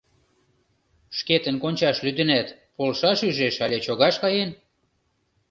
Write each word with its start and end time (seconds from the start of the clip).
Шкетын 1.17 1.55
кончаш 1.63 1.97
лӱдынат, 2.05 2.47
полшаш 2.75 3.19
ӱжеш 3.27 3.55
але 3.65 3.77
чогаш 3.85 4.15
каен? 4.23 4.49